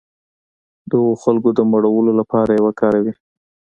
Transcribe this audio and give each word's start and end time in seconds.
د 0.89 0.91
هغو 0.99 1.11
خلکو 1.23 1.49
د 1.57 1.59
مړولو 1.71 2.11
لپاره 2.19 2.51
یې 2.55 2.61
وکاروي. 2.67 3.13